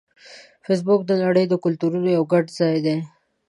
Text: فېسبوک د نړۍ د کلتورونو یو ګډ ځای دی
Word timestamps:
فېسبوک 0.65 1.01
د 1.07 1.11
نړۍ 1.23 1.45
د 1.49 1.53
کلتورونو 1.63 2.07
یو 2.17 2.23
ګډ 2.31 2.45
ځای 2.59 2.77
دی 2.85 2.97